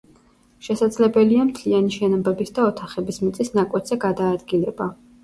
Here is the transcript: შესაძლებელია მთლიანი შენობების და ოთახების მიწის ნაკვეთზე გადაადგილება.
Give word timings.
შესაძლებელია 0.67 1.43
მთლიანი 1.49 1.93
შენობების 1.95 2.53
და 2.55 2.63
ოთახების 2.71 3.21
მიწის 3.27 3.53
ნაკვეთზე 3.59 3.99
გადაადგილება. 4.07 4.89